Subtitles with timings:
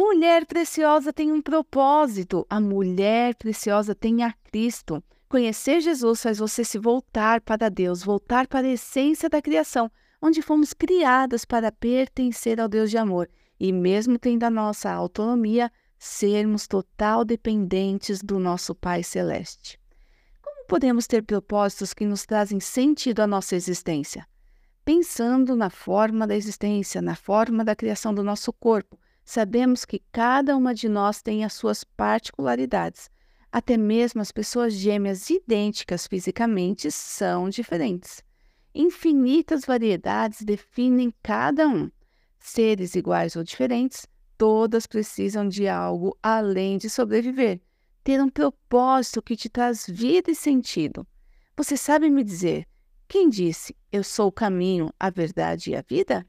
[0.00, 2.46] Mulher preciosa tem um propósito.
[2.48, 5.02] A mulher preciosa tem a Cristo.
[5.28, 9.90] Conhecer Jesus faz você se voltar para Deus, voltar para a essência da criação,
[10.22, 15.68] onde fomos criadas para pertencer ao Deus de amor e, mesmo tendo a nossa autonomia,
[15.98, 19.80] sermos total dependentes do nosso Pai Celeste.
[20.40, 24.24] Como podemos ter propósitos que nos trazem sentido à nossa existência?
[24.84, 28.96] Pensando na forma da existência, na forma da criação do nosso corpo,
[29.28, 33.10] sabemos que cada uma de nós tem as suas particularidades.
[33.52, 38.24] Até mesmo as pessoas gêmeas idênticas fisicamente são diferentes.
[38.74, 41.90] Infinitas variedades definem cada um.
[42.38, 44.06] Seres iguais ou diferentes,
[44.38, 47.60] todas precisam de algo além de sobreviver,
[48.02, 51.06] ter um propósito que te traz vida e sentido.
[51.54, 52.66] Você sabe me dizer
[53.06, 56.26] quem disse eu sou o caminho, a verdade e a vida?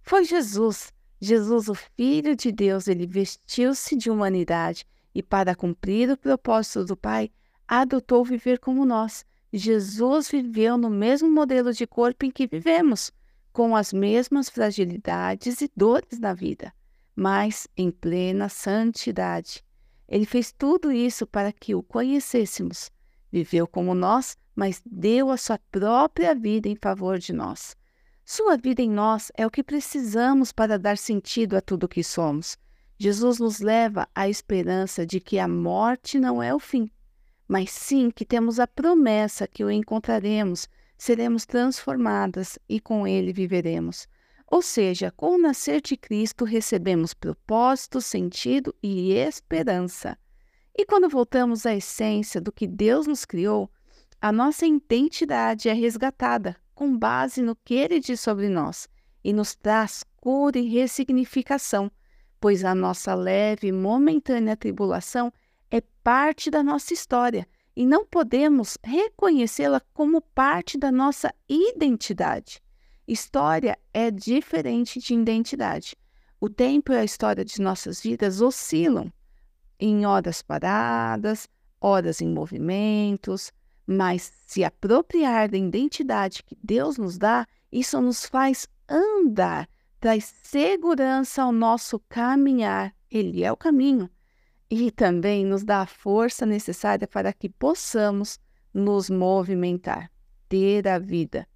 [0.00, 0.96] Foi Jesus.
[1.20, 6.96] Jesus, o Filho de Deus, ele vestiu-se de humanidade e, para cumprir o propósito do
[6.96, 7.30] Pai,
[7.66, 9.26] adotou viver como nós.
[9.52, 13.10] Jesus viveu no mesmo modelo de corpo em que vivemos,
[13.52, 16.72] com as mesmas fragilidades e dores na vida,
[17.16, 19.64] mas em plena santidade.
[20.08, 22.90] Ele fez tudo isso para que o conhecêssemos.
[23.30, 27.76] Viveu como nós, mas deu a sua própria vida em favor de nós.
[28.30, 32.04] Sua vida em nós é o que precisamos para dar sentido a tudo o que
[32.04, 32.58] somos.
[32.98, 36.90] Jesus nos leva à esperança de que a morte não é o fim,
[37.48, 44.06] mas sim que temos a promessa que o encontraremos seremos transformadas e com ele viveremos.
[44.46, 50.18] Ou seja, com o nascer de Cristo recebemos propósito, sentido e esperança.
[50.76, 53.70] E quando voltamos à essência do que Deus nos criou,
[54.20, 58.88] a nossa identidade é resgatada com base no que Ele diz sobre nós
[59.24, 61.90] e nos traz cura e ressignificação,
[62.38, 65.32] pois a nossa leve e momentânea tribulação
[65.72, 72.62] é parte da nossa história e não podemos reconhecê-la como parte da nossa identidade.
[73.08, 75.96] História é diferente de identidade.
[76.40, 79.12] O tempo e a história de nossas vidas oscilam
[79.80, 81.48] em horas paradas,
[81.80, 83.52] horas em movimentos,
[83.90, 89.66] mas se apropriar da identidade que Deus nos dá, isso nos faz andar,
[89.98, 92.94] traz segurança ao nosso caminhar.
[93.10, 94.10] Ele é o caminho
[94.70, 98.38] e também nos dá a força necessária para que possamos
[98.74, 100.12] nos movimentar,
[100.50, 101.48] ter a vida.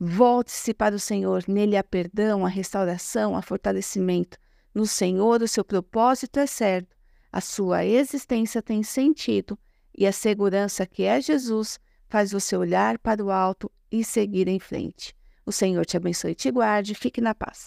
[0.00, 4.38] Volte-se para o Senhor, nele há perdão, a restauração, a fortalecimento.
[4.74, 6.96] No Senhor o seu propósito é certo,
[7.30, 9.58] a sua existência tem sentido
[9.96, 14.58] e a segurança que é Jesus faz você olhar para o alto e seguir em
[14.58, 15.14] frente.
[15.44, 17.64] O Senhor te abençoe e te guarde, fique na paz.